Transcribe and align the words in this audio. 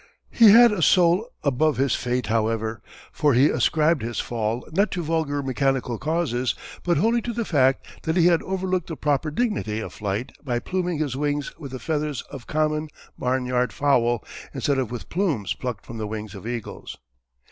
He 0.31 0.49
had 0.49 0.71
a 0.71 0.81
soul 0.81 1.29
above 1.43 1.77
his 1.77 1.93
fate 1.93 2.25
however, 2.25 2.81
for 3.11 3.35
he 3.35 3.49
ascribed 3.51 4.01
his 4.01 4.19
fall 4.19 4.67
not 4.71 4.89
to 4.93 5.03
vulgar 5.03 5.43
mechanical 5.43 5.99
causes, 5.99 6.55
but 6.81 6.97
wholly 6.97 7.21
to 7.21 7.31
the 7.33 7.45
fact 7.45 7.85
that 8.01 8.17
he 8.17 8.25
had 8.25 8.41
overlooked 8.41 8.87
the 8.87 8.97
proper 8.97 9.29
dignity 9.29 9.79
of 9.79 9.93
flight 9.93 10.31
by 10.43 10.57
pluming 10.57 10.97
his 10.97 11.15
wings 11.15 11.55
with 11.59 11.71
the 11.71 11.77
feathers 11.77 12.23
of 12.31 12.47
common 12.47 12.87
barn 13.15 13.45
yard 13.45 13.71
fowl 13.71 14.23
instead 14.55 14.79
of 14.79 14.89
with 14.89 15.07
plumes 15.07 15.53
plucked 15.53 15.85
from 15.85 15.99
the 15.99 16.07
wings 16.07 16.33
of 16.33 16.47
eagles! 16.47 16.97